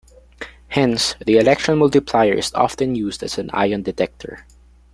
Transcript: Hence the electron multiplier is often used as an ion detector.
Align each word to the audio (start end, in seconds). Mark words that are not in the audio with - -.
Hence 0.69 1.13
the 1.23 1.37
electron 1.37 1.77
multiplier 1.77 2.33
is 2.33 2.51
often 2.55 2.95
used 2.95 3.21
as 3.21 3.37
an 3.37 3.51
ion 3.53 3.83
detector. 3.83 4.47